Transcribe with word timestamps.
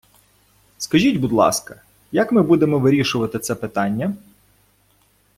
Скажіть, 0.77 1.17
будь 1.17 1.31
ласка, 1.31 1.81
як 2.11 2.31
ми 2.31 2.43
будемо 2.43 2.79
вирішувати 2.79 3.39
це 3.39 3.55
питання? 3.55 4.13